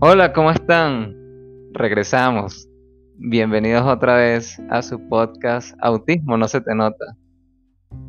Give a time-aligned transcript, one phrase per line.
[0.00, 1.12] Hola, ¿cómo están?
[1.72, 2.68] Regresamos.
[3.16, 7.04] Bienvenidos otra vez a su podcast Autismo no se te nota.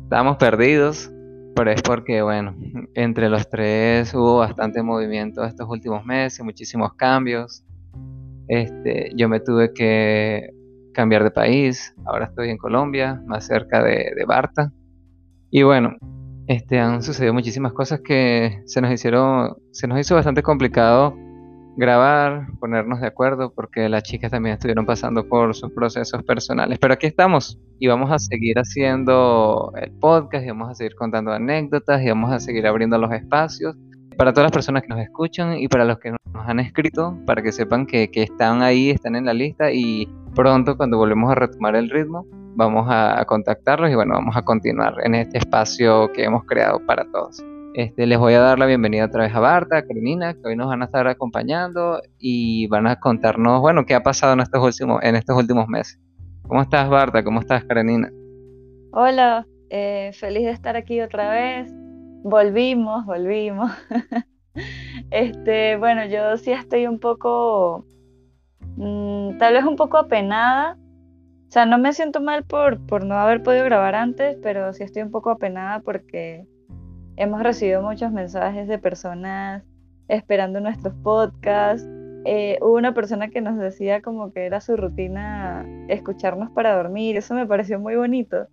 [0.04, 1.10] Estamos perdidos,
[1.56, 2.54] pero es porque, bueno,
[2.94, 7.64] entre los tres hubo bastante movimiento estos últimos meses, muchísimos cambios.
[8.46, 10.48] Este, yo me tuve que
[10.94, 14.72] cambiar de país, ahora estoy en Colombia, más cerca de, de Barta.
[15.50, 15.96] Y bueno,
[16.46, 21.16] este, han sucedido muchísimas cosas que se nos hicieron, se nos hizo bastante complicado
[21.76, 26.78] grabar, ponernos de acuerdo, porque las chicas también estuvieron pasando por sus procesos personales.
[26.78, 31.32] Pero aquí estamos y vamos a seguir haciendo el podcast y vamos a seguir contando
[31.32, 33.76] anécdotas y vamos a seguir abriendo los espacios
[34.16, 37.42] para todas las personas que nos escuchan y para los que nos han escrito, para
[37.42, 41.34] que sepan que, que están ahí, están en la lista y pronto cuando volvemos a
[41.34, 46.24] retomar el ritmo, vamos a, contactarlos y bueno, vamos a continuar en este espacio que
[46.24, 47.42] hemos creado para todos.
[47.74, 50.56] Este, les voy a dar la bienvenida otra vez a Barta, a Karenina, que hoy
[50.56, 54.62] nos van a estar acompañando y van a contarnos, bueno, qué ha pasado en estos
[54.62, 56.00] últimos, en estos últimos meses.
[56.42, 57.22] ¿Cómo estás, Barta?
[57.22, 58.10] ¿Cómo estás, Karenina?
[58.92, 61.72] Hola, eh, feliz de estar aquí otra vez.
[62.24, 63.70] Volvimos, volvimos.
[65.10, 67.86] este, bueno, yo sí estoy un poco,
[68.76, 70.76] mm, tal vez un poco apenada
[71.50, 74.84] o sea, no me siento mal por, por no haber podido grabar antes, pero sí
[74.84, 76.46] estoy un poco apenada porque
[77.20, 79.62] hemos recibido muchos mensajes de personas
[80.08, 81.86] esperando nuestros podcasts.
[82.24, 87.16] Eh, hubo una persona que nos decía como que era su rutina escucharnos para dormir,
[87.16, 88.46] eso me pareció muy bonito.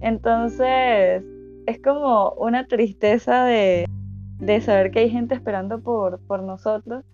[0.00, 1.24] Entonces,
[1.66, 3.86] es como una tristeza de,
[4.38, 7.04] de saber que hay gente esperando por, por nosotros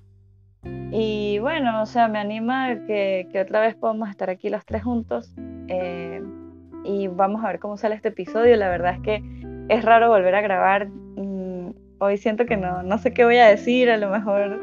[0.91, 4.83] y bueno, o sea, me anima que, que otra vez podamos estar aquí los tres
[4.83, 5.35] juntos.
[5.69, 6.23] Eh,
[6.85, 8.57] y vamos a ver cómo sale este episodio.
[8.57, 9.23] La verdad es que
[9.69, 10.89] es raro volver a grabar.
[11.99, 13.91] Hoy siento que no, no sé qué voy a decir.
[13.91, 14.61] A lo mejor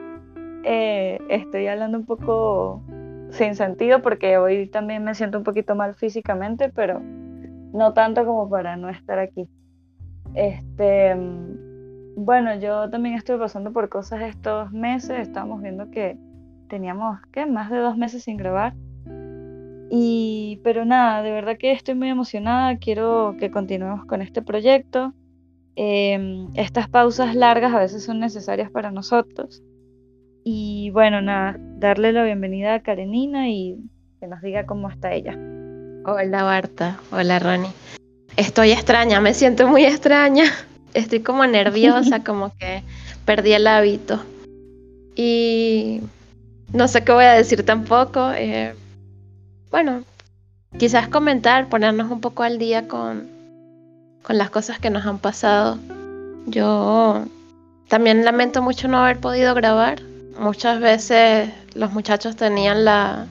[0.66, 2.84] eh, estoy hablando un poco
[3.32, 8.50] sin sentido porque hoy también me siento un poquito mal físicamente, pero no tanto como
[8.50, 9.48] para no estar aquí.
[10.36, 11.16] Este
[12.22, 15.20] bueno, yo también estoy pasando por cosas estos meses.
[15.20, 16.18] Estábamos viendo que
[16.68, 17.46] teníamos, ¿qué?
[17.46, 18.74] Más de dos meses sin grabar.
[19.90, 22.78] Y, pero nada, de verdad que estoy muy emocionada.
[22.78, 25.14] Quiero que continuemos con este proyecto.
[25.76, 29.64] Em, estas pausas largas a veces son necesarias para nosotros.
[30.44, 33.78] Y bueno, nada, darle la bienvenida a Karenina y
[34.20, 35.38] que nos diga cómo está ella.
[36.06, 37.72] Hola Barta, hola Ronnie.
[38.38, 40.46] Estoy extraña, me siento muy extraña
[40.94, 42.84] estoy como nerviosa, como que
[43.26, 44.20] perdí el hábito.
[45.16, 46.02] Y
[46.74, 48.32] no sé qué voy a decir tampoco.
[48.36, 48.74] Eh,
[49.72, 50.04] bueno,
[50.78, 53.28] quizás comentar, ponernos un poco al día con,
[54.24, 55.78] con las cosas que nos han pasado.
[56.46, 57.26] Yo
[57.88, 60.02] también lamento mucho no haber podido grabar.
[60.40, 63.28] Muchas veces los muchachos tenían la,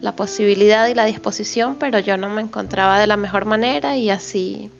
[0.00, 4.10] la posibilidad y la disposición, pero yo no me encontraba de la mejor manera y
[4.10, 4.70] así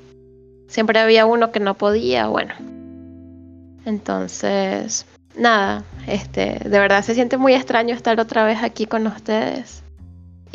[0.75, 2.53] Siempre había uno que no podía, bueno.
[3.85, 9.84] Entonces, nada, este, de verdad se siente muy extraño estar otra vez aquí con ustedes.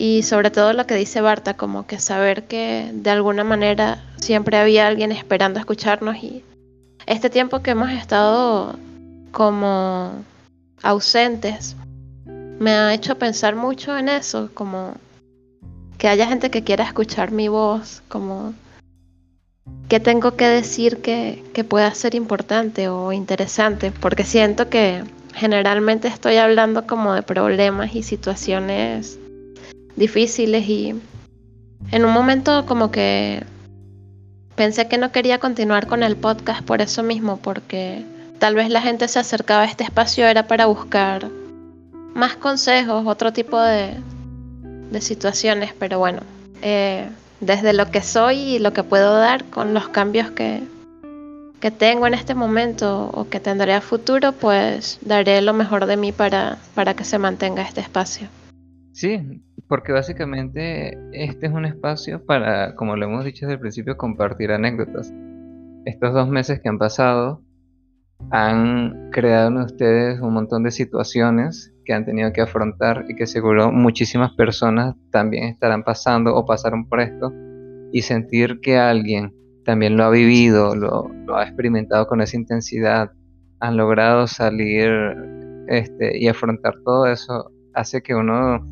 [0.02, 4.56] Y sobre todo lo que dice Barta, como que saber que de alguna manera siempre
[4.56, 6.42] había alguien esperando escucharnos y
[7.06, 8.80] este tiempo que hemos estado
[9.34, 10.24] como
[10.84, 11.76] ausentes
[12.26, 14.94] me ha hecho pensar mucho en eso, como
[15.98, 18.54] que haya gente que quiera escuchar mi voz, como
[19.90, 26.38] qué tengo que decir que, pueda ser importante o interesante, porque siento que generalmente estoy
[26.38, 29.20] hablando como de problemas y situaciones
[30.00, 30.96] difíciles y
[31.92, 33.44] en un momento como que
[34.56, 38.04] pensé que no quería continuar con el podcast por eso mismo, porque
[38.40, 41.30] tal vez la gente se acercaba a este espacio era para buscar
[42.16, 43.94] más consejos, otro tipo de,
[44.92, 46.22] de situaciones, pero bueno,
[46.62, 47.08] eh,
[47.40, 50.64] desde lo que soy y lo que puedo dar con los cambios que,
[51.60, 55.98] que tengo en este momento o que tendré a futuro, pues daré lo mejor de
[55.98, 58.28] mí para, para que se mantenga este espacio.
[58.92, 63.98] Sí, porque básicamente este es un espacio para, como lo hemos dicho desde el principio,
[63.98, 65.14] compartir anécdotas.
[65.86, 67.44] Estos dos meses que han pasado
[68.32, 73.28] han creado en ustedes un montón de situaciones que han tenido que afrontar y que
[73.28, 77.32] seguro muchísimas personas también estarán pasando o pasaron por esto
[77.94, 79.34] y sentir que alguien
[79.66, 83.12] también lo ha vivido, lo, ha experimentado con esa intensidad,
[83.60, 84.90] han logrado salir
[85.68, 88.66] este, y afrontar todo eso, hace que uno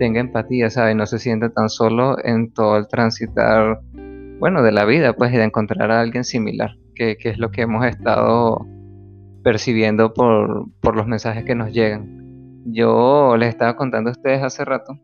[0.00, 0.96] tenga empatía, ¿sabes?
[0.96, 3.80] No se sienta tan solo en todo el transitar,
[4.38, 7.50] bueno, de la vida, pues, y de encontrar a alguien similar, que, que es lo
[7.50, 8.66] que hemos estado
[9.44, 12.62] percibiendo por, por los mensajes que nos llegan.
[12.64, 14.98] Yo les estaba contando a ustedes hace rato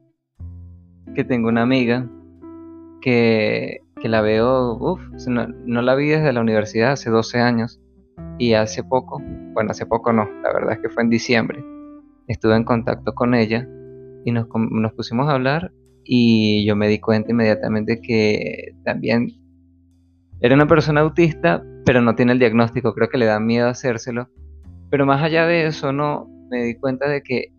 [1.15, 2.09] que tengo una amiga
[3.03, 7.81] que, que la veo, uff, no, no, la vi desde la universidad hace 12 años
[8.39, 9.21] y hace poco,
[9.53, 11.63] bueno, hace poco no, la verdad es que fue en diciembre,
[12.29, 13.67] estuve en contacto con ella
[14.27, 15.71] y nos, nos pusimos a hablar
[16.03, 19.29] y yo me di cuenta inmediatamente que también
[20.41, 24.29] era una persona autista, pero no tiene el diagnóstico, creo que le da miedo hacérselo.
[24.91, 27.53] Pero más allá de eso, no, me di cuenta de que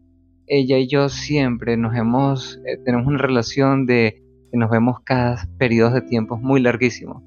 [0.45, 4.21] ella y yo siempre nos hemos, eh, tenemos una relación de
[4.51, 7.23] que nos vemos cada periodo de tiempo muy larguísimos.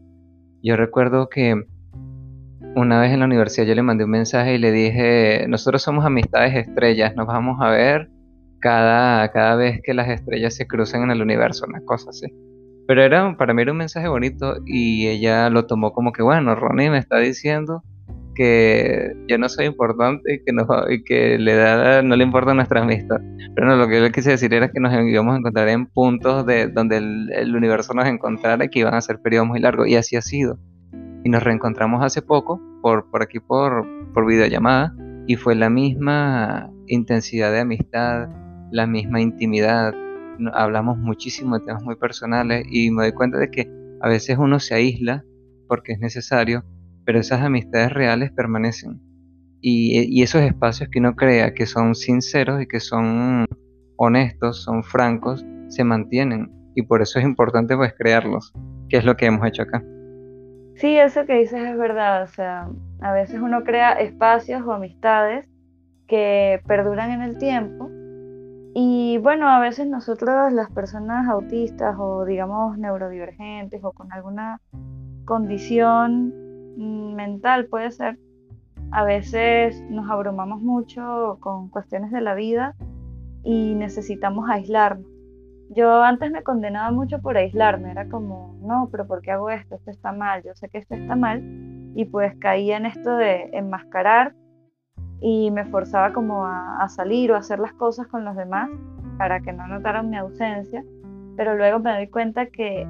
[0.63, 1.65] Yo recuerdo que
[2.77, 6.05] una vez en la universidad yo le mandé un mensaje y le dije, nosotros somos
[6.05, 8.11] amistades estrellas, nos vamos a ver
[8.61, 12.27] cada, cada vez que las estrellas se cruzan en el universo, una cosa así.
[12.87, 16.55] Pero era, para mí era un mensaje bonito y ella lo tomó como que, bueno,
[16.55, 17.83] Ronnie me está diciendo
[18.35, 20.67] que yo no soy importante y que, no,
[21.05, 23.19] que le da, no le importa nuestra amistad.
[23.55, 26.47] Pero no, lo que yo quise decir era que nos íbamos a encontrar en puntos
[26.47, 29.89] de donde el, universo nos encontrara que iban a ser periodos muy largos.
[29.89, 30.59] Y así ha sido.
[31.23, 34.95] Y nos reencontramos hace poco, por, por aquí por, por videollamada,
[35.27, 38.29] y fue la misma intensidad de amistad,
[38.71, 39.95] la misma intimidad,
[40.53, 43.71] hablamos muchísimo de temas muy personales y me doy cuenta de que
[44.01, 45.25] a veces uno se aísla
[45.69, 46.65] porque es necesario,
[47.05, 49.01] pero esas amistades reales permanecen.
[49.63, 53.47] Y, esos espacios que uno crea que son sinceros y que son
[53.97, 56.51] honestos, son francos, se mantienen.
[56.75, 58.55] Y por eso es importante pues crearlos,
[58.89, 59.85] que es lo que hemos hecho acá.
[60.77, 62.23] Sí, eso que dices es verdad.
[62.23, 62.71] O sea,
[63.03, 65.47] a veces uno crea espacios o amistades
[66.09, 67.91] que perduran en el tiempo
[68.75, 74.61] y bueno, a veces nosotros las personas autistas o digamos neurodivergentes o con alguna
[75.25, 76.33] condición
[76.77, 78.19] mm, mental puede ser,
[78.93, 82.77] a veces nos abrumamos mucho con cuestiones de la vida
[83.43, 85.07] y necesitamos aislarnos.
[85.71, 89.77] Yo antes me condenaba mucho por aislarme, era como, no, pero ¿por qué hago esto?
[89.77, 91.43] Esto está mal, yo sé que esto está mal.
[91.95, 94.35] Y pues caía en esto de enmascarar
[95.21, 98.71] y me forzaba como a, salir o a hacer las cosas con los demás
[99.19, 100.85] para que no notaran mi ausencia,
[101.37, 102.87] pero luego me doy cuenta que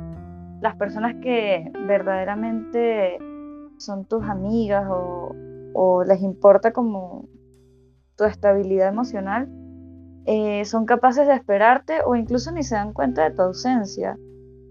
[0.61, 3.19] las personas que verdaderamente
[3.79, 5.35] son tus amigas o,
[6.07, 7.29] les importa como
[8.17, 9.49] tu estabilidad emocional,
[10.27, 14.19] eh, son capaces de esperarte o incluso ni se dan cuenta de tu ausencia.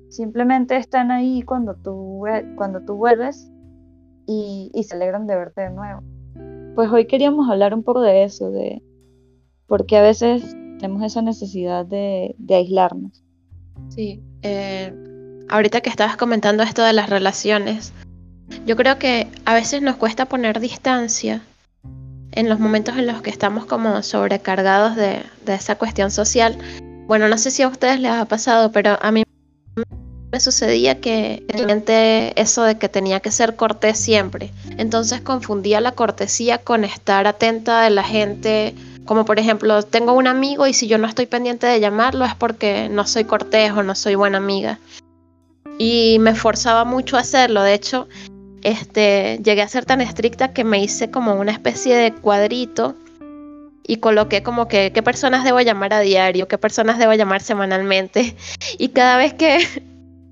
[0.10, 2.24] Simplemente están ahí cuando tú,
[2.56, 3.52] cuando tú vuelves
[4.28, 6.04] y se alegran de verte de nuevo
[6.76, 8.82] pues hoy queríamos hablar un poco de eso, de
[9.68, 13.24] por qué a veces tenemos esa necesidad de, aislarnos.
[13.90, 14.94] Sí, eh,
[15.50, 17.94] ahorita que estabas comentando esto de las relaciones,
[18.66, 21.42] yo creo que a veces nos cuesta poner distancia
[22.32, 26.58] en los momentos en los que estamos como sobrecargados de, de esa cuestión social.
[27.08, 29.24] Bueno, no sé si a ustedes les ha pasado, pero a mí
[30.32, 34.52] me sucedía que realmente eso de que tenía que ser cortés siempre.
[34.78, 38.76] Entonces confundía la cortesía con estar atenta de la gente.
[39.06, 42.36] Como por ejemplo, tengo un amigo y si yo no estoy pendiente de llamarlo es
[42.36, 44.78] porque no soy cortés o no soy buena amiga.
[45.80, 47.64] Y me forzaba mucho a hacerlo.
[47.64, 48.08] De hecho,
[48.62, 52.96] este, llegué a ser tan estricta que me hice como una especie de cuadrito
[53.88, 58.36] y coloqué como que qué personas debo llamar a diario, qué personas debo llamar semanalmente.
[58.78, 59.58] Y cada vez que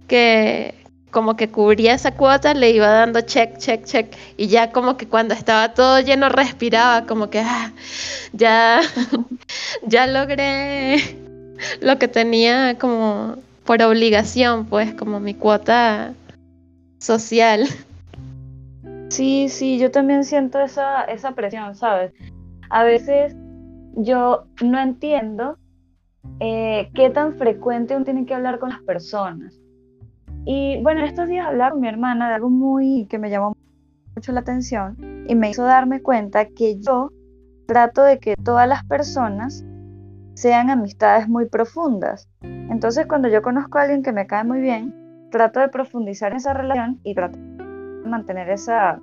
[0.08, 0.74] que
[1.12, 4.14] como que cubría esa cuota, le iba dando check, check, check.
[4.38, 7.72] Y ya como que cuando estaba todo lleno respiraba, como que ah,
[8.34, 8.82] ya,
[9.88, 10.98] ya logré
[11.82, 16.14] lo que tenía como por obligación, pues como mi cuota
[17.00, 17.66] social.
[19.10, 22.14] Sí, sí, yo también siento esa, esa presión, ¿sabes?
[22.70, 23.36] A veces
[23.96, 25.58] yo no entiendo
[26.40, 29.58] eh, qué tan frecuente uno tiene que hablar con las personas.
[30.50, 33.54] Y bueno, estos días hablaba con mi hermana de algo muy que me llamó
[34.16, 34.96] mucho la atención
[35.28, 37.12] y me hizo darme cuenta que yo
[37.68, 39.66] trato de que todas las personas
[40.36, 42.30] sean amistades muy profundas.
[42.44, 44.96] Entonces, cuando yo conozco a alguien que me cae muy bien,
[45.32, 49.02] trato de profundizar en esa relación y trato de mantener esa,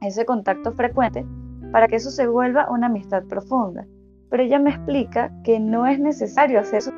[0.00, 1.26] ese contacto frecuente
[1.70, 3.84] para que eso se vuelva una amistad profunda.
[4.30, 6.92] Pero ella me explica que no es necesario hacer eso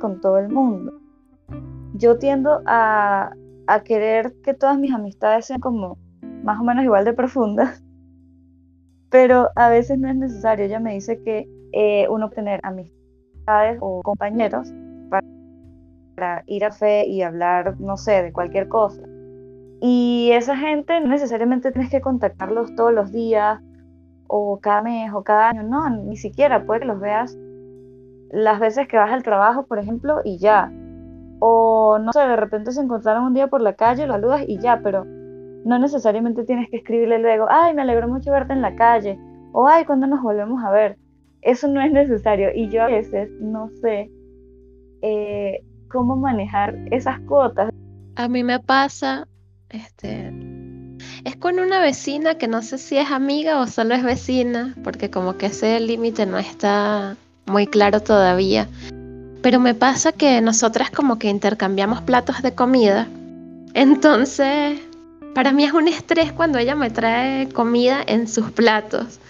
[0.00, 1.02] con todo el mundo
[1.98, 3.32] yo tiendo a,
[3.84, 5.98] querer que todas mis amistades sean como
[6.44, 7.82] más o menos igual de profundas,
[9.10, 10.66] pero a veces no es necesario.
[10.66, 14.72] Ella me dice que eh, uno tener amistades o compañeros
[15.10, 15.26] para,
[16.14, 19.02] para, ir a fe y hablar, no sé, de cualquier cosa.
[19.80, 23.60] Y esa gente no necesariamente tienes que contactarlos todos los días
[24.28, 27.36] o cada mes o cada año, no, ni siquiera, puede que los veas
[28.30, 30.72] las veces que vas al trabajo, por ejemplo, y ya.
[31.38, 34.58] O no sé, de repente se encontraron un día por la calle, lo saludas y
[34.58, 38.76] ya, pero no necesariamente tienes que escribirle luego, ay, me alegro mucho verte en la
[38.76, 39.18] calle,
[39.52, 40.96] o ay, ¿cuándo nos volvemos a ver?
[41.42, 44.10] Eso no es necesario y yo a veces no sé
[45.02, 47.70] eh, cómo manejar esas cuotas.
[48.16, 49.26] A mí me pasa,
[49.68, 50.32] este,
[51.24, 55.10] es con una vecina que no sé si es amiga o solo es vecina, porque
[55.10, 57.16] como que ese límite no está
[57.46, 58.68] muy claro todavía.
[59.46, 63.06] Pero me pasa que nosotras como que intercambiamos platos de comida.
[63.74, 64.80] Entonces,
[65.36, 69.20] para mí es un estrés cuando ella me trae comida en sus platos,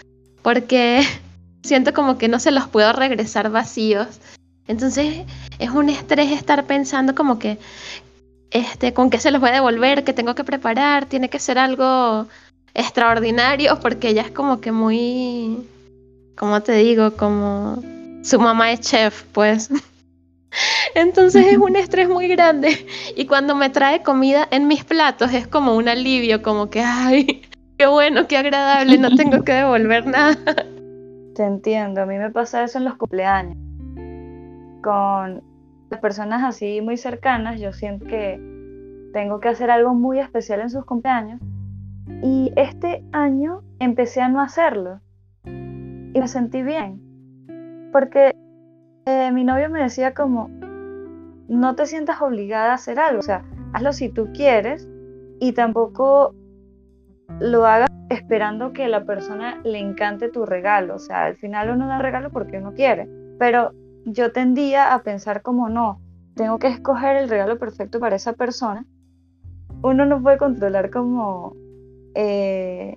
[0.41, 1.03] porque
[1.63, 4.07] siento como que no se los puedo regresar vacíos.
[4.67, 5.27] Entonces,
[5.59, 7.59] es un estrés estar pensando como que
[8.51, 11.59] este, con qué se los voy a devolver, qué tengo que preparar, tiene que ser
[11.59, 12.27] algo
[12.73, 15.59] extraordinario porque ella es como que muy,
[16.39, 17.19] ¿cómo te digo?
[17.19, 17.83] Como
[18.23, 19.69] su mamá es chef, pues.
[20.95, 22.87] Entonces es un estrés muy grande
[23.17, 27.43] y cuando me trae comida en mis platos es como un alivio, como que, ay,
[27.79, 30.37] qué bueno, qué agradable, no tengo que devolver nada.
[31.35, 33.57] Te entiendo, a mí me pasa eso en los cumpleaños.
[34.83, 35.43] Con
[35.91, 38.41] las personas así muy cercanas, yo siento que
[39.13, 41.41] tengo que hacer algo muy especial en sus cumpleaños.
[42.23, 45.01] Y este año empecé a no hacerlo.
[45.45, 47.03] Y me sentí bien.
[47.93, 48.35] Porque
[49.07, 50.51] eh, mi novio me decía como,
[51.49, 53.21] no te sientas obligada a hacer algo.
[53.21, 54.89] O sea, hazlo si tú quieres
[55.41, 56.35] y tampoco
[57.39, 60.97] lo hagas esperando que la persona le encante tu regalo.
[60.97, 63.09] O sea, al final uno da regalo porque uno quiere.
[63.39, 63.73] Pero
[64.05, 66.01] yo tendía a pensar como no,
[66.35, 68.85] tengo que escoger el regalo perfecto para esa persona.
[69.83, 71.55] Uno no puede controlar cómo,
[72.15, 72.97] eh,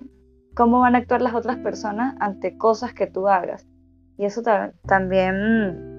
[0.56, 3.68] cómo van a actuar las otras personas ante cosas que tú hagas.
[4.16, 4.42] Y eso
[4.86, 5.89] también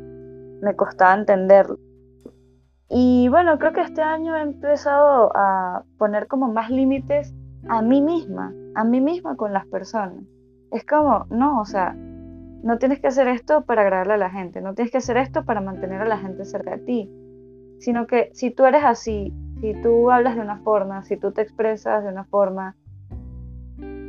[0.62, 1.78] me costaba entenderlo.
[2.90, 7.34] Y bueno, creo que este año he empezado a poner como más límites
[7.70, 10.24] a mí misma, a mí misma con las personas.
[10.72, 14.62] Es como, no, o sea, no tienes que hacer esto para agradarle a la gente,
[14.62, 17.12] no tienes que hacer esto para mantener a la gente cerca de ti,
[17.80, 21.42] sino que si tú eres así, si tú hablas de una forma, si tú te
[21.42, 22.76] expresas de una forma,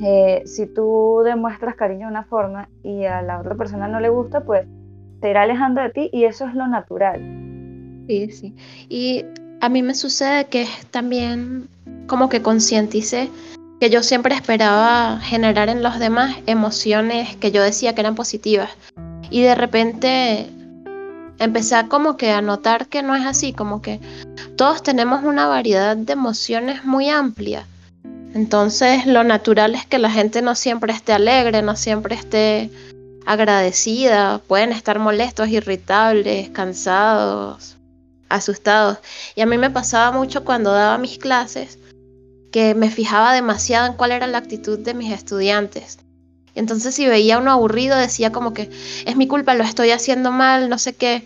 [0.05, 4.09] eh, si tú demuestras cariño de una forma y a la otra persona no le
[4.09, 4.67] gusta, pues
[5.23, 7.21] te irá alejando de ti y eso es lo natural.
[8.09, 8.55] Sí, sí.
[8.89, 9.25] Y
[9.61, 11.69] a mí me sucede que también
[12.09, 13.31] como que concienticé
[13.81, 18.71] que yo siempre esperaba generar en los demás emociones que yo decía que eran positivas.
[19.31, 20.47] Y de repente
[21.39, 24.01] empecé a como que a notar que no es así, como que
[24.57, 27.65] todos tenemos una variedad de emociones muy amplia.
[28.35, 32.71] Entonces lo natural es que la gente no siempre esté alegre, no siempre esté
[33.27, 37.77] agradecida, pueden estar molestos, irritables, cansados,
[38.29, 38.99] asustados.
[39.35, 41.79] Y a mí me pasaba mucho cuando daba mis clases
[42.51, 45.99] que me fijaba demasiado en cuál era la actitud de mis estudiantes.
[46.55, 48.71] Entonces si veía uno aburrido decía como que
[49.07, 51.25] es mi culpa, lo estoy haciendo mal, no sé qué.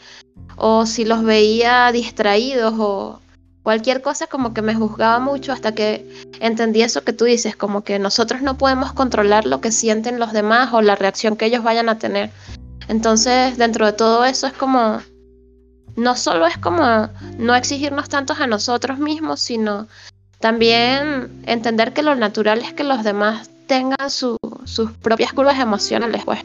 [0.57, 3.21] O si los veía distraídos o
[3.67, 6.09] cualquier cosa como que me juzgaba mucho hasta que
[6.39, 10.33] entendí eso que tú dices, como que nosotros no podemos controlar lo que sienten los
[10.33, 12.31] demás o la reacción que ellos vayan a tener.
[12.87, 15.01] Entonces dentro de todo eso es como,
[15.97, 17.09] no solo es como
[17.39, 19.89] no exigirnos tantos a nosotros mismos, sino
[20.39, 24.39] también entender que lo natural es que los demás tengan sus
[25.03, 26.39] propias curvas emocionales, pues.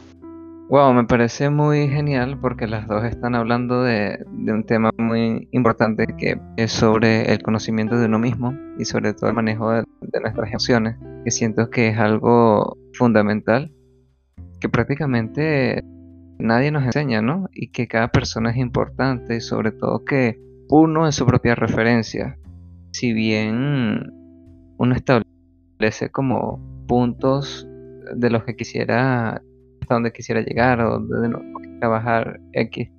[0.71, 6.07] Wow, me parece muy genial porque las dos están hablando de, un tema muy importante
[6.17, 9.83] que es sobre el conocimiento de uno mismo y sobre todo el manejo de,
[10.21, 13.73] nuestras emociones, que siento que es algo fundamental
[14.61, 15.83] que prácticamente
[16.39, 17.49] nadie nos enseña, ¿no?
[17.51, 22.37] Y que cada persona es importante y sobre todo que uno es su propia referencia
[22.93, 24.09] si bien
[24.77, 27.67] uno establece como puntos
[28.15, 29.41] de los que quisiera,
[29.91, 31.41] hasta donde quisiera llegar o de no
[31.81, 32.89] trabajar X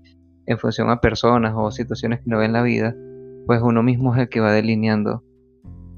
[0.44, 2.94] en función a personas o situaciones que no ve en la vida,
[3.46, 5.24] pues uno mismo es el que va delineando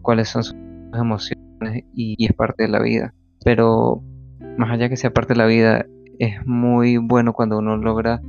[0.03, 0.55] cuáles son sus
[0.93, 3.13] emociones y, y es parte de la vida.
[3.45, 4.05] Pero
[4.57, 5.85] más allá que sea parte de la vida,
[6.21, 8.23] es muy bueno cuando uno logra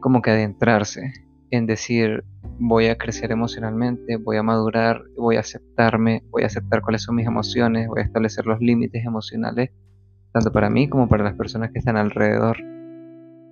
[0.00, 1.12] como que adentrarse
[1.50, 2.24] en decir,
[2.58, 7.16] voy a crecer emocionalmente, voy a madurar, voy a aceptarme, voy a aceptar cuáles son
[7.16, 9.72] mis emociones, voy a establecer los límites emocionales,
[10.32, 12.58] tanto para mí como para las personas que están alrededor.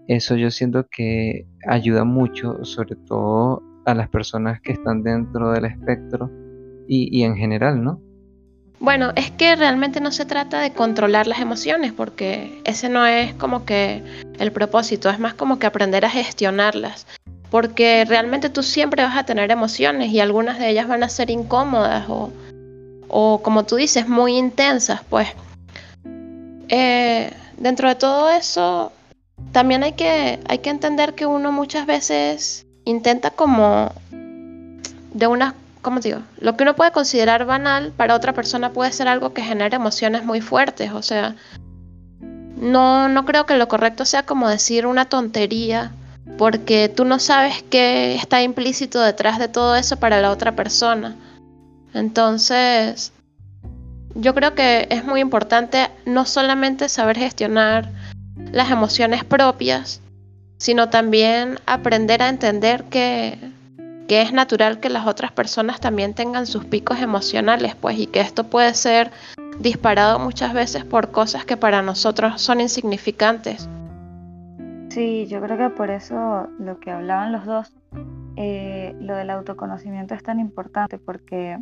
[0.06, 5.66] Eso yo siento que ayuda mucho, sobre todo a las personas que están dentro del
[5.66, 6.30] espectro
[6.86, 8.00] y, en general, ¿no?
[8.80, 13.34] Bueno, es que realmente no se trata de controlar las emociones, porque ese no es
[13.34, 14.02] como que
[14.38, 17.06] el propósito, es más como que aprender a gestionarlas,
[17.50, 21.28] porque realmente tú siempre vas a tener emociones y algunas de ellas van a ser
[21.28, 22.32] incómodas o,
[23.08, 25.28] o como tú dices, muy intensas, pues.
[26.68, 28.92] Eh, dentro de todo eso,
[29.52, 36.00] también hay que, hay que entender que uno muchas veces intenta como de una, ¿cómo
[36.00, 36.20] digo?
[36.40, 40.24] Lo que uno puede considerar banal para otra persona puede ser algo que genere emociones
[40.24, 41.36] muy fuertes, o sea,
[42.20, 45.92] no, no creo que lo correcto sea como decir una tontería,
[46.36, 51.16] porque tú no sabes qué está implícito detrás de todo eso para la otra persona.
[51.94, 53.12] Entonces,
[54.14, 57.90] yo creo que es muy importante no solamente saber gestionar
[58.52, 60.00] las emociones propias,
[60.58, 63.38] sino también aprender a entender que,
[64.08, 68.20] que, es natural que las otras personas también tengan sus picos emocionales, pues, y que
[68.20, 69.10] esto puede ser
[69.60, 73.68] disparado muchas veces por cosas que para nosotros son insignificantes.
[74.90, 77.72] Sí, yo creo que por eso lo que hablaban los dos,
[78.36, 81.58] eh, lo del autoconocimiento es tan importante, porque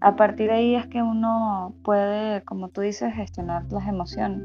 [0.00, 4.42] a partir de ahí es que uno puede, como tú dices, gestionar las emociones.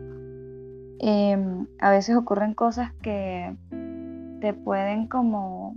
[1.00, 3.56] Em, a veces ocurren cosas que
[4.42, 5.76] te pueden como,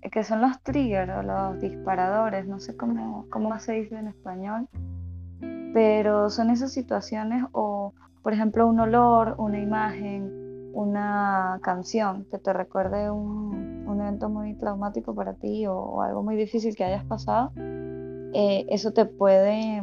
[0.00, 4.68] que son los triggers o los disparadores, no sé cómo, cómo se dice en español,
[5.72, 10.30] pero son esas situaciones o, por ejemplo, un olor, una imagen,
[10.74, 16.36] una canción que te recuerde un, un evento muy traumático para ti o algo muy
[16.36, 17.52] difícil que hayas pasado
[18.34, 19.82] eh, eso te puede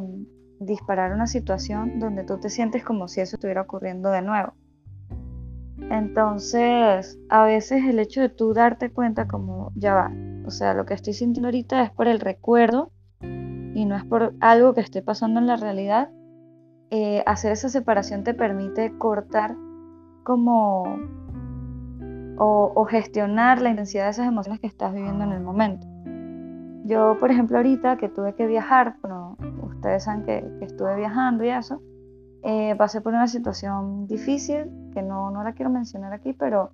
[0.59, 4.53] disparar una situación donde tú te sientes como si eso estuviera ocurriendo de nuevo.
[5.89, 10.11] Entonces, a veces el hecho de tú darte cuenta como, ya va,
[10.45, 14.33] o sea, lo que estoy sintiendo ahorita es por el recuerdo y no es por
[14.39, 16.09] algo que esté pasando en la realidad,
[16.91, 19.55] eh, hacer esa separación te permite cortar
[20.23, 20.83] como
[22.35, 25.92] o gestionar la intensidad de esas emociones que estás viviendo en el momento.
[26.85, 31.49] Yo, por ejemplo, ahorita que tuve que viajar, bueno, ustedes saben que, estuve viajando y
[31.49, 31.81] eso,
[32.43, 36.71] eh, pasé por una situación difícil, que no, no la quiero mencionar aquí, pero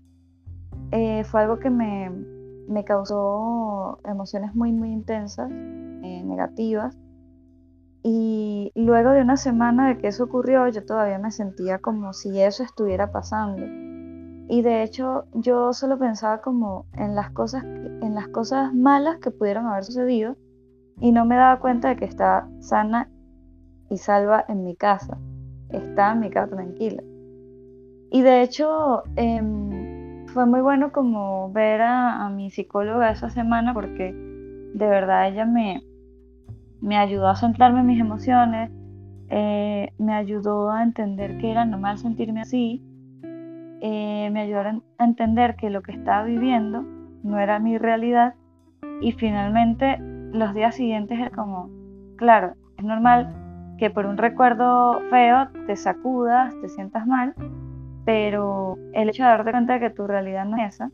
[0.91, 2.09] eh, fue algo que me,
[2.67, 6.97] me, causó emociones muy, muy intensas, eh, negativas.
[8.01, 12.41] Y luego de una semana de que eso ocurrió, yo todavía me sentía como si
[12.41, 13.88] eso estuviera pasando.
[14.49, 19.29] Y de hecho yo solo pensaba como en las cosas, en las cosas malas que
[19.29, 20.37] pudieron haber sucedido
[20.99, 23.11] y no me daba cuenta de que estaba sana
[23.91, 25.19] y salva en mi casa.
[25.69, 27.03] Estaba en mi casa tranquila.
[28.09, 34.11] Y de hecho em, fue muy bueno como ver a, mi psicóloga esa semana porque
[34.13, 35.83] de verdad ella me,
[36.81, 38.71] me ayudó a centrarme en mis emociones,
[39.29, 42.83] eh, me ayudó a entender que era normal sentirme así
[43.81, 46.81] eh, me ayudaron a entender que lo que estaba viviendo
[47.23, 48.35] no era mi realidad
[49.01, 51.69] y finalmente los días siguientes era como,
[52.17, 57.33] claro, es normal que por un recuerdo feo te sacudas, te sientas mal,
[58.05, 60.91] pero el hecho de darte cuenta que tu realidad no es esa,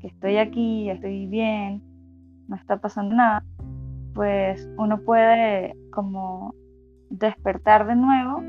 [0.00, 1.82] que estoy aquí, estoy bien,
[2.48, 3.44] no está pasando nada,
[4.14, 6.54] pues uno puede como
[7.10, 8.42] despertar de nuevo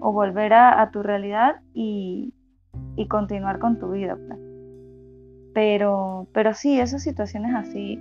[0.00, 2.34] o volver a tu realidad y,
[2.98, 4.16] y continuar con tu vida.
[4.16, 4.38] Pues.
[5.54, 7.98] Pero, pero sí, esas situaciones así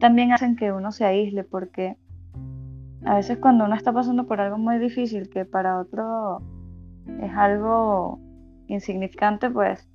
[0.00, 1.96] también hacen que uno se aísle porque
[3.04, 6.40] a veces cuando uno está pasando por algo muy difícil que para otro
[7.20, 8.18] es algo
[8.68, 9.86] insignificante, pues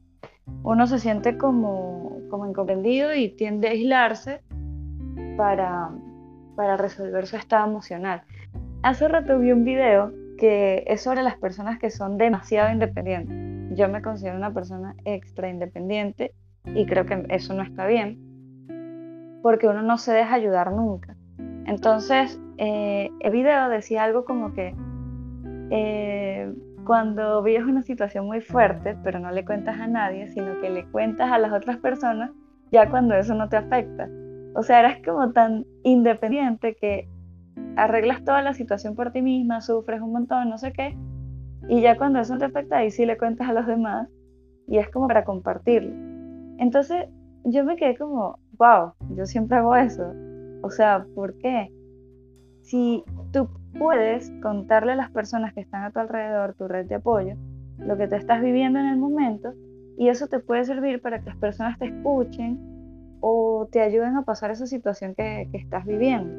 [0.64, 4.42] uno se siente como, como incomprendido y tiende a aislarse
[5.36, 5.90] para,
[6.56, 8.22] para resolver su estado emocional.
[8.84, 13.90] Hace rato vi un video que es sobre las personas que son demasiado independientes yo
[13.90, 16.34] me considero una persona extra independiente
[16.66, 18.20] y creo que eso no está bien,
[19.42, 21.16] porque uno no se deja ayudar nunca.
[21.66, 24.76] Entonces, eh, el video decía algo como que
[25.72, 26.54] eh,
[26.86, 30.86] cuando vives una situación muy fuerte, pero no le cuentas a nadie, sino que le
[30.86, 32.32] cuentas a las otras personas,
[32.72, 34.10] ya cuando eso no te afecta.
[34.56, 37.10] O sea, eres como tan independiente que
[37.76, 40.96] arreglas toda la situación por ti misma, sufres un montón, no sé qué,
[41.68, 44.10] y ya cuando eso te afecta, ahí sí le cuentas a los demás
[44.68, 45.94] y es como para compartirlo.
[46.58, 47.08] Entonces
[47.46, 50.14] yo me quedé como, wow, yo siempre hago eso.
[50.62, 51.70] O sea, ¿por qué?
[52.62, 56.96] Si tú puedes contarle a las personas que están a tu alrededor, tu red de
[56.96, 57.36] apoyo,
[57.78, 59.54] lo que te estás viviendo en el momento,
[59.98, 62.60] y eso te puede servir para que las personas te escuchen
[63.20, 66.34] o te ayuden a pasar esa situación que, que estás viviendo.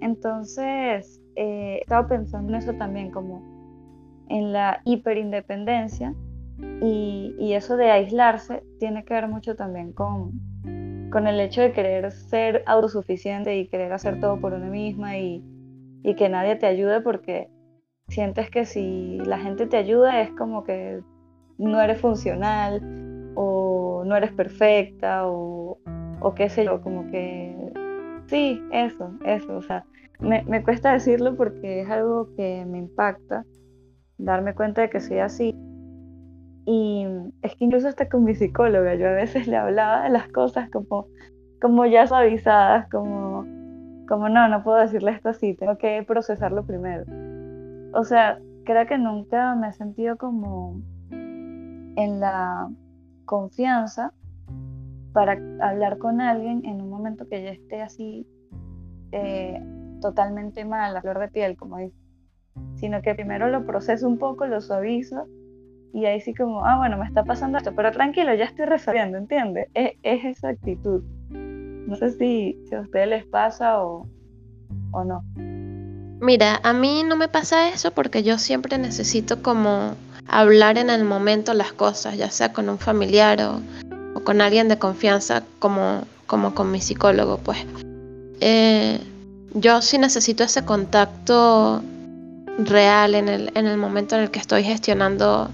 [0.00, 3.57] Entonces, eh, he estado pensando en eso también, como
[4.28, 6.14] en la hiperindependencia
[6.82, 10.32] y, y eso de aislarse tiene que ver mucho también con,
[11.10, 15.42] con el hecho de querer ser autosuficiente y querer hacer todo por uno misma y,
[16.02, 17.48] y que nadie te ayude porque
[18.08, 21.00] sientes que si la gente te ayuda es como que
[21.58, 22.80] no eres funcional
[23.34, 25.78] o no eres perfecta o,
[26.20, 27.54] o qué sé yo, como que
[28.26, 29.84] sí, eso, eso, o sea,
[30.20, 33.44] me, me, cuesta decirlo porque es algo que me impacta,
[34.18, 35.56] darme cuenta de que soy así.
[36.66, 37.06] Y
[37.42, 40.68] es que incluso hasta con mi psicóloga, yo a veces le hablaba de las cosas
[40.70, 41.06] como,
[41.62, 43.46] como ya suavizadas, como,
[44.06, 47.04] como no, no puedo decirle esto así, tengo que procesarlo primero.
[47.94, 52.68] O sea, creo que nunca me he sentido como en la
[53.24, 54.12] confianza
[55.12, 58.26] para hablar con alguien en un momento que ya esté así
[59.12, 59.60] eh,
[60.00, 61.97] totalmente mal, a flor de piel, como dice.
[62.76, 65.26] Sino que primero lo proceso un poco, lo suavizo
[65.92, 69.18] y ahí sí como, ah, bueno, me está pasando esto, pero tranquilo, ya estoy resolviendo,
[69.18, 69.68] ¿entiendes?
[69.74, 71.02] Es, es, esa actitud.
[71.30, 74.06] No sé si, si a ustedes les pasa o,
[74.92, 75.24] o no.
[76.20, 79.94] Mira, a mí no me pasa eso porque yo siempre necesito como
[80.26, 83.60] hablar en el momento las cosas, ya sea con un familiar o,
[84.14, 87.58] o con alguien de confianza como, como con mi psicólogo, pues.
[88.40, 89.00] Eh,
[89.54, 91.82] yo sí necesito ese contacto
[92.58, 95.50] real en el, en el momento en el que estoy gestionando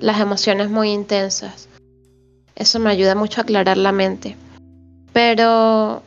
[0.00, 1.68] las emociones muy intensas.
[2.54, 4.36] Eso me ayuda mucho a aclarar la mente.
[5.12, 6.02] Pero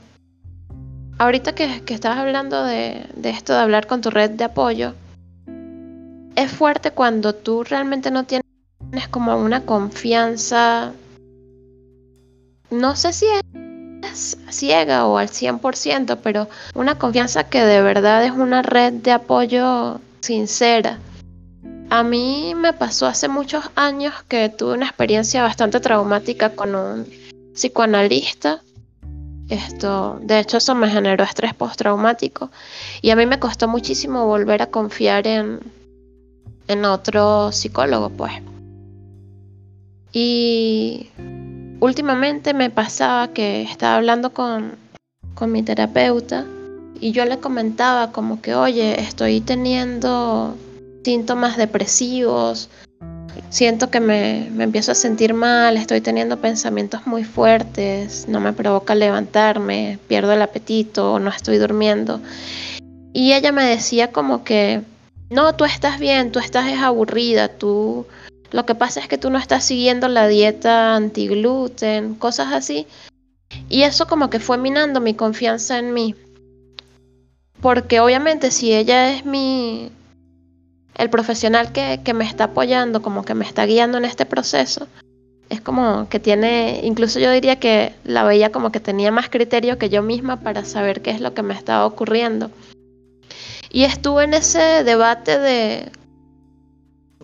[1.17, 4.93] ahorita que, que estabas hablando de, de esto de hablar con tu red de apoyo,
[6.35, 8.45] es fuerte cuando tú realmente no tienes
[9.11, 10.93] como una confianza,
[12.69, 13.25] no sé si
[14.03, 19.11] es ciega o al 100%, pero una confianza que de verdad es una red de
[19.11, 20.99] apoyo sincera.
[21.89, 27.07] A mí me pasó hace muchos años que tuve una experiencia bastante traumática con un
[27.53, 28.61] psicoanalista.
[29.49, 32.51] Esto, de hecho, eso me generó estrés postraumático
[33.01, 35.59] y a mí me costó muchísimo volver a confiar en,
[36.67, 38.33] en otro psicólogo, pues.
[40.11, 41.09] Y
[41.79, 44.75] últimamente me pasaba que estaba hablando con,
[45.33, 46.45] con mi terapeuta
[46.99, 50.55] y yo le comentaba como que, oye, estoy teniendo
[51.03, 52.69] síntomas depresivos,
[53.49, 58.53] siento que me, me, empiezo a sentir mal, estoy teniendo pensamientos muy fuertes, no me
[58.53, 62.21] provoca levantarme, pierdo el apetito, no estoy durmiendo.
[63.13, 64.81] Y ella me decía como que
[65.29, 68.07] no, tú estás bien, tú estás es aburrida, tú...
[68.51, 72.87] Lo que pasa es que tú no estás siguiendo la dieta antigluten, cosas así.
[73.69, 76.15] Y eso como que fue minando mi confianza en mí.
[77.61, 79.91] Porque obviamente si ella es mi...
[80.95, 84.87] El profesional que, que me está apoyando, como que me está guiando en este proceso,
[85.49, 89.77] es como que tiene, incluso yo diría que la veía como que tenía más criterio
[89.77, 92.51] que yo misma para saber qué es lo que me estaba ocurriendo.
[93.71, 95.91] Y estuve en ese debate de,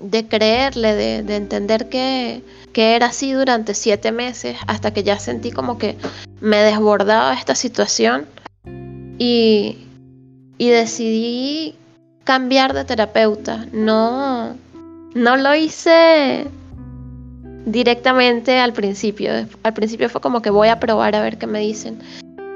[0.02, 2.41] de creerle, de, de entender que,
[2.74, 5.95] que, era así durante siete meses, hasta que ya sentí como que
[6.41, 8.26] me desbordaba esta situación
[9.17, 9.85] y,
[10.58, 11.76] y decidí
[12.24, 13.65] cambiar de terapeuta.
[13.72, 14.56] No,
[15.13, 16.48] no lo hice
[17.65, 19.32] directamente al principio.
[19.63, 22.00] Al principio fue como que voy a probar a ver qué me dicen.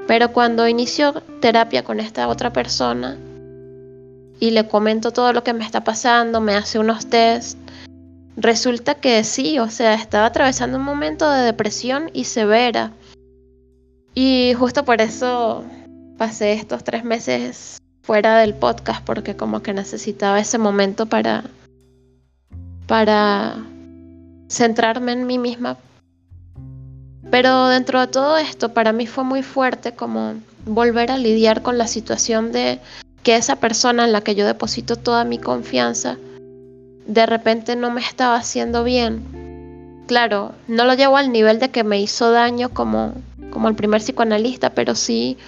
[0.06, 3.16] Pero cuando inició terapia con esta otra persona,
[4.40, 7.58] y le comento todo lo que me está pasando, me hace unos test.
[8.36, 12.92] Resulta que sí, o sea, estaba atravesando un momento de depresión y severa.
[14.14, 15.62] Y justo por eso
[16.16, 21.44] pasé estos tres meses fuera del podcast porque como que necesitaba ese momento para
[22.88, 23.56] para
[24.48, 25.76] centrarme en mí misma.
[27.30, 30.34] Pero dentro de todo esto para mí fue muy fuerte como
[30.66, 32.80] volver a lidiar con la situación de
[33.22, 36.18] que esa persona en la que yo deposito toda mi confianza
[37.06, 40.02] de repente no me estaba haciendo bien.
[40.08, 43.14] Claro, no lo llevo al nivel de que me hizo daño como,
[43.52, 45.38] como el primer psicoanalista, pero sí,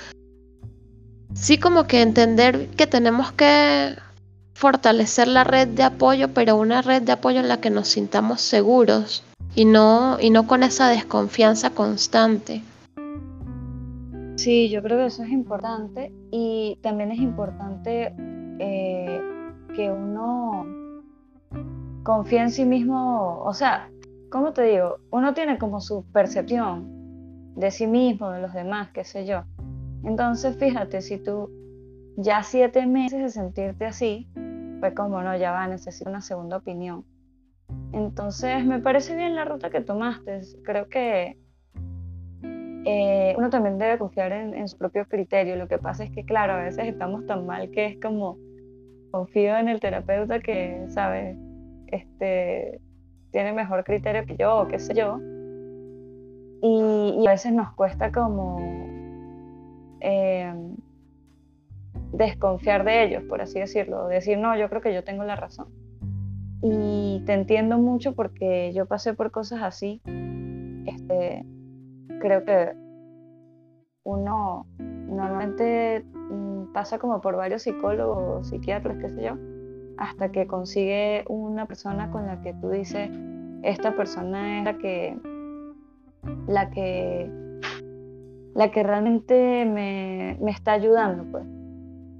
[1.34, 3.96] sí como que entender que tenemos que
[4.54, 8.40] fortalecer la red de apoyo, pero una red de apoyo en la que nos sintamos
[8.40, 12.62] seguros y no, y no con esa desconfianza constante.
[14.36, 18.14] Sí, yo creo que eso es importante y también es importante
[18.58, 19.20] eh,
[19.74, 20.66] que uno
[22.02, 23.88] confíe en sí mismo, o sea,
[24.30, 24.98] ¿cómo te digo?
[25.10, 29.44] Uno tiene como su percepción de sí mismo, de los demás, qué sé yo.
[30.04, 31.50] Entonces, fíjate, si tú
[32.16, 34.28] ya siete meses de sentirte así,
[34.80, 37.04] fue como, no, ya va, necesito una segunda opinión.
[37.92, 40.40] Entonces, me parece bien la ruta que tomaste.
[40.64, 41.38] Creo que
[42.84, 45.56] eh, uno también debe confiar en, su propio criterio.
[45.56, 48.38] Lo que pasa es que, claro, a veces estamos tan mal que es como,
[49.10, 51.36] confío en el terapeuta que, sabe,
[51.88, 52.80] este,
[53.30, 55.18] tiene mejor criterio que yo, o qué sé yo.
[56.62, 58.56] Y, a veces nos cuesta como
[60.02, 60.76] em,
[62.12, 65.68] desconfiar de ellos, por así decirlo, decir, no, yo creo que yo tengo la razón.
[66.62, 70.00] Y te entiendo mucho porque yo pasé por cosas así.
[70.86, 71.44] Este,
[72.20, 72.72] creo que
[74.04, 79.36] uno normalmente mm, pasa como por varios psicólogos, psiquiatras, qué sé yo,
[79.98, 83.10] hasta que consigue una persona con la que tú dices,
[83.62, 85.16] esta persona es la que,
[86.46, 87.30] la que,
[88.54, 91.44] la que realmente me, me está ayudando, pues.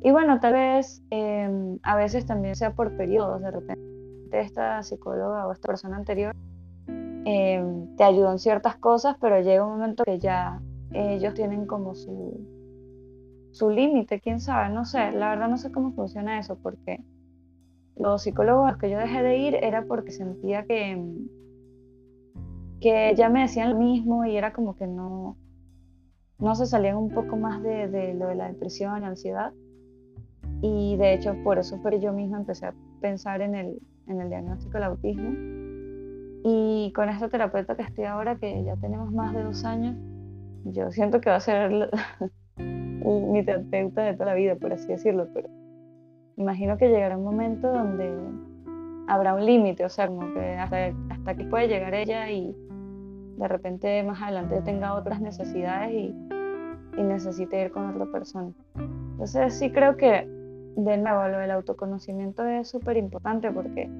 [0.04, 3.92] Y bueno, tal vez em, a veces también sea por periodos, de repente
[4.32, 6.34] esta psicóloga o esta persona anterior
[6.88, 10.60] em, te ayudó en ciertas cosas, pero llega un momento que ya
[10.92, 12.40] ellos tienen como su,
[13.52, 17.04] su límite, quién sabe, no sé, la verdad no sé cómo funciona eso, porque
[17.96, 21.00] los psicólogos a los que yo dejé de ir era porque sentía que,
[22.80, 25.36] que ya me decían lo mismo y era como que no,
[26.42, 29.52] no se salían un poco más de, de lo de la depresión y ansiedad.
[30.60, 33.78] Y de hecho, por eso fue que yo misma empecé a pensar en el,
[34.08, 35.30] en el diagnóstico del autismo.
[36.44, 39.96] Y con esta terapeuta que estoy ahora, que ya tenemos más de dos años,
[40.64, 41.70] yo siento que va a ser
[42.56, 45.48] mi terapeuta de toda la vida, por así decirlo, pero
[46.36, 48.12] imagino que llegará un momento donde
[49.06, 52.56] habrá un límite, o sea, como que hasta, hasta aquí puede llegar ella y
[53.38, 56.31] de repente más adelante tenga otras necesidades y,
[56.96, 58.52] y necesite ir con otra persona.
[58.76, 60.26] Entonces sí creo que
[60.76, 63.90] de nuevo, lo del autoconocimiento es súper importante porque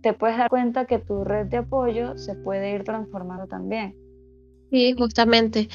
[0.00, 3.94] te puedes dar cuenta que tu red de apoyo se puede ir transformando también.
[4.70, 5.68] Sí, justamente.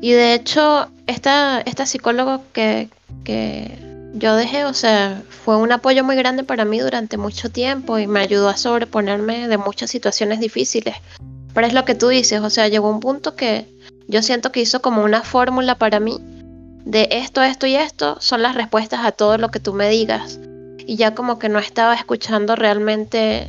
[0.00, 2.88] Y de hecho, esta, esta psicóloga que,
[3.24, 3.76] que
[4.14, 8.06] yo dejé, o sea, fue un apoyo muy grande para mí durante mucho tiempo y
[8.06, 10.94] me ayudó a sobreponerme de muchas situaciones difíciles.
[11.52, 13.66] Pero es lo que tú dices, o sea, llegó un punto que
[14.08, 16.18] yo siento que hizo como una fórmula para mí
[16.84, 20.40] de esto, esto y esto son las respuestas a todo lo que tú me digas.
[20.86, 23.48] Y ya como que no estaba escuchando realmente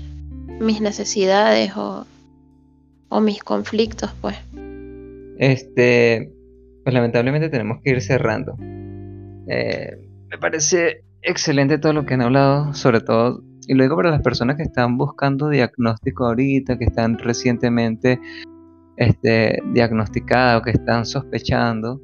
[0.59, 2.05] mis necesidades o,
[3.21, 4.35] mis conflictos, pues.
[5.37, 6.29] Este,
[6.83, 8.57] pues lamentablemente tenemos que ir cerrando.
[9.47, 9.97] Eh,
[10.29, 14.57] me parece excelente todo lo que han hablado, sobre todo, y luego para las personas
[14.57, 18.19] que están buscando diagnóstico ahorita, que están recientemente
[18.99, 22.01] este, diagnosticadas o que están sospechando,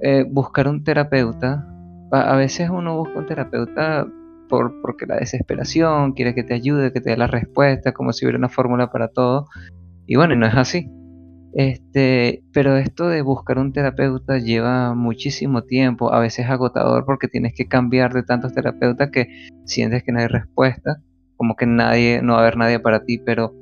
[0.00, 1.64] eh, buscar un terapeuta.
[2.10, 4.06] A, veces uno busca un terapeuta
[4.48, 8.24] por, porque la desesperación quiere que te ayude, que te dé la respuesta, como si
[8.24, 9.46] hubiera una fórmula para todo.
[10.06, 10.90] Y bueno, no es así.
[11.54, 17.54] Este, pero esto de buscar un terapeuta lleva muchísimo tiempo, a veces agotador porque tienes
[17.54, 19.28] que cambiar de tantos terapeutas que
[19.66, 21.00] sientes que no hay respuesta,
[21.36, 23.54] como que nadie, no va a haber nadie para ti, pero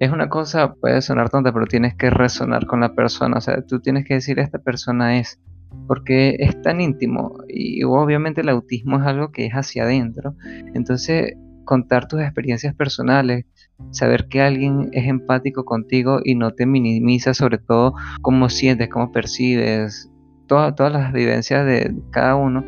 [0.00, 3.62] es una cosa, puede sonar tonta, pero tienes que resonar con la persona, o sea,
[3.62, 5.40] tú tienes que decir esta persona es,
[5.86, 7.38] porque es tan íntimo.
[7.48, 10.34] Y obviamente el autismo es algo que es hacia adentro.
[10.74, 11.34] Entonces,
[11.64, 13.44] contar tus experiencias personales,
[13.90, 19.12] saber que alguien es empático contigo y no te minimiza sobre todo cómo sientes, cómo
[19.12, 20.10] percibes,
[20.46, 22.64] todas las vivencias de cada uno,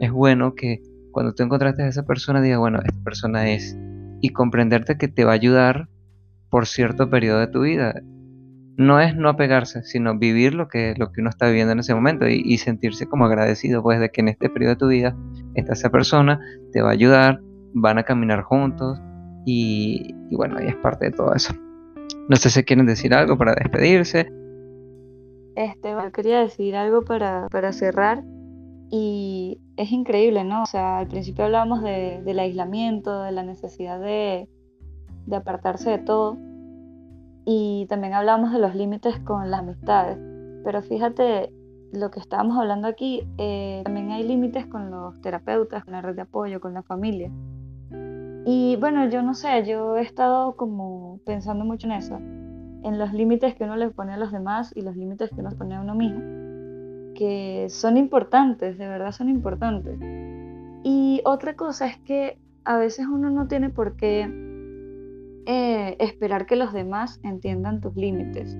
[0.00, 0.80] es bueno que
[1.12, 3.76] cuando tú encontraste a esa persona digas, bueno, esta persona es,
[4.20, 5.88] y comprenderte que te va a ayudar
[6.50, 7.94] por cierto periodo de tu vida
[8.78, 11.94] no es no apegarse, sino vivir lo que, lo que uno está viviendo en ese
[11.94, 15.16] momento y, sentirse como agradecido, pues, de que en este periodo de tu vida
[15.54, 16.40] esta esa persona
[16.72, 17.40] te va a ayudar,
[17.74, 19.00] van a caminar juntos
[19.44, 21.52] y, bueno, y es parte de todo eso.
[22.28, 24.30] No sé si quieren decir algo para despedirse.
[25.56, 28.22] Este, quería decir algo para, cerrar
[28.92, 30.62] y es increíble, ¿no?
[30.62, 34.48] O sea, al principio hablábamos del aislamiento, de la necesidad de,
[35.28, 36.38] de apartarse de todo
[37.50, 40.18] y también hablamos de los límites con las amistades.
[40.64, 41.50] Pero fíjate,
[41.92, 46.14] lo que estábamos hablando aquí, eh, también hay límites con los terapeutas, con la red
[46.14, 47.30] de apoyo, con la familia.
[48.44, 53.14] Y bueno, yo no sé, yo he estado como pensando mucho en eso, en los
[53.14, 55.80] límites que uno le pone a los demás y los límites que uno pone a
[55.80, 56.20] uno mismo,
[57.14, 59.98] que son importantes, de verdad son importantes.
[60.84, 64.47] Y otra cosa es que a veces uno no tiene por qué
[65.50, 68.54] eh, esperar que los demás entiendan tus límites.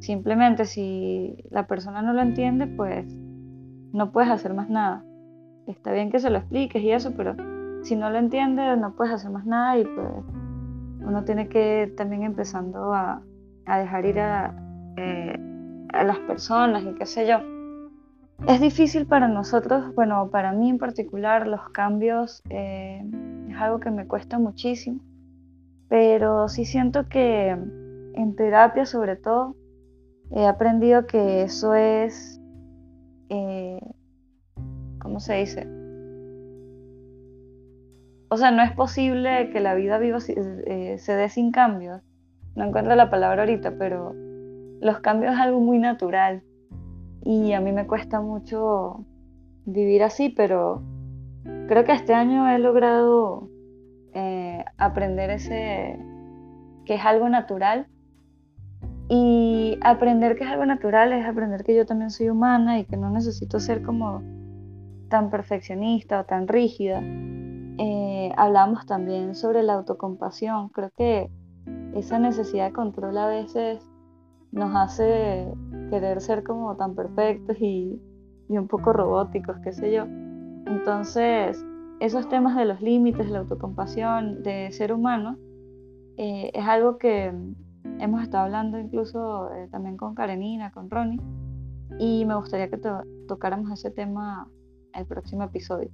[0.00, 3.06] Simplemente si la persona no lo entiende, pues
[3.92, 5.02] no puedes hacer más nada.
[5.66, 7.36] está bien que se lo expliques y eso, pero
[7.82, 10.08] si no lo entiendes no puedes hacer más nada y pues
[11.00, 13.22] uno tiene que también empezando a,
[13.64, 14.54] dejar ir a,
[14.98, 15.38] eh,
[15.94, 17.38] a las personas y qué sé yo.
[18.46, 23.02] Es difícil para nosotros, bueno, para mí en particular, los cambios eh,
[23.48, 25.00] es algo que me cuesta muchísimo,
[25.90, 29.56] pero sí siento que en terapia sobre todo
[30.30, 32.40] he aprendido que eso es,
[33.28, 33.80] eh,
[35.00, 35.66] ¿cómo se dice?
[38.28, 42.00] O sea, no es posible que la vida viva eh, se dé sin cambios.
[42.54, 44.14] No encuentro la palabra ahorita, pero
[44.80, 46.44] los cambios es algo muy natural
[47.24, 49.04] y a mí me cuesta mucho
[49.64, 50.84] vivir así, pero
[51.66, 53.50] creo que este año he logrado
[54.14, 55.98] eh, aprender ese
[56.84, 57.86] que es algo natural
[59.08, 62.96] y aprender que es algo natural es aprender que yo también soy humana y que
[62.96, 64.22] no necesito ser como
[65.08, 67.02] tan perfeccionista o tan rígida.
[67.02, 70.68] Eh, hablamos también sobre la autocompasión.
[70.68, 71.30] Creo que
[71.94, 73.84] esa necesidad de control a veces
[74.52, 75.52] nos hace
[75.90, 78.00] querer ser como tan perfectos y,
[78.48, 80.04] un poco robóticos, qué sé yo.
[80.66, 81.64] Entonces,
[82.00, 85.38] esos temas de los límites, la autocompasión, de ser humano,
[86.16, 87.32] eh, es algo que
[87.98, 91.20] hemos estado hablando incluso eh, también con Karenina, con Ronnie,
[91.98, 92.80] y me gustaría que
[93.28, 94.48] tocáramos ese tema
[94.94, 95.90] el próximo episodio.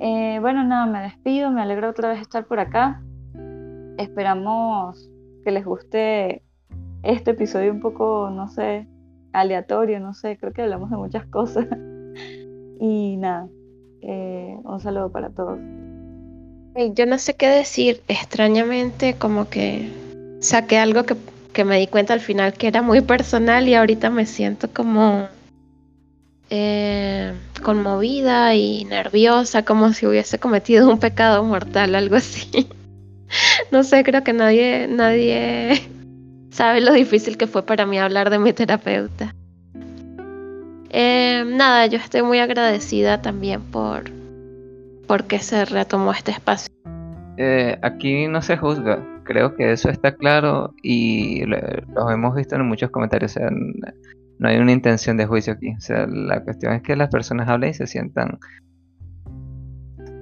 [0.00, 3.02] Eh, bueno, nada, me despido, me alegra otra vez estar por acá.
[3.98, 5.10] Esperamos
[5.44, 6.42] que les guste
[7.02, 8.88] este episodio un poco, no sé,
[9.32, 11.66] aleatorio, no sé, creo que hablamos de muchas cosas.
[12.80, 13.48] y nada,
[14.08, 15.58] eh, un saludo para todos.
[16.94, 19.90] Yo no sé qué decir, extrañamente como que
[20.40, 24.26] saqué algo que, me di cuenta al final que era muy personal y ahorita me
[24.26, 25.26] siento como
[26.50, 32.68] eh, conmovida y nerviosa, como si hubiese cometido un pecado mortal, algo así.
[33.72, 35.82] no sé, creo que nadie, nadie
[36.50, 39.34] sabe lo difícil que fue para mí hablar de mi terapeuta.
[40.98, 44.04] Eh, nada, yo estoy muy agradecida también por,
[45.28, 46.74] que se retomó este espacio.
[47.36, 52.66] Eh, aquí no se juzga, creo que eso está claro y lo, hemos visto en
[52.66, 53.36] muchos comentarios.
[54.38, 55.74] no hay una intención de juicio aquí.
[55.76, 58.38] O sea, la cuestión es que las personas hablen y se sientan,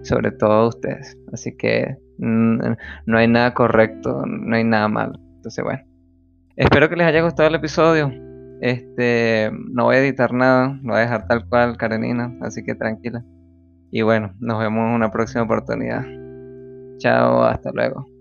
[0.02, 1.16] sobre todo ustedes.
[1.32, 5.20] Así que no hay nada correcto, no hay nada malo.
[5.36, 5.84] Entonces, bueno.
[6.56, 8.23] Espero que les haya gustado el episodio.
[8.60, 12.74] Este, no voy a editar nada, lo voy a dejar tal cual, Karenina, así que
[12.74, 13.24] tranquila.
[13.90, 16.04] Y bueno, nos vemos en una próxima oportunidad.
[16.98, 18.13] Chao, hasta luego.